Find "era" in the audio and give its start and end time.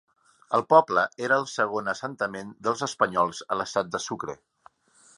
1.27-1.37